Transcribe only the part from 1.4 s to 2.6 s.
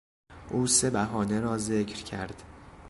ذکر کرد.